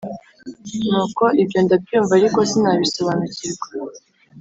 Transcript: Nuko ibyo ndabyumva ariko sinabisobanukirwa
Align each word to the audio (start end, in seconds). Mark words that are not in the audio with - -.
Nuko 0.87 1.23
ibyo 1.41 1.59
ndabyumva 1.65 2.11
ariko 2.17 2.39
sinabisobanukirwa 2.49 3.67